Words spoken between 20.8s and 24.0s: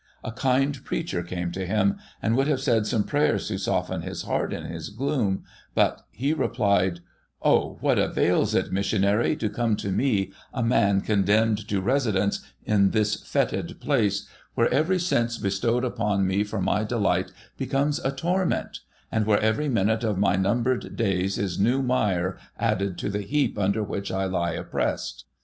days is new mire added to the heap under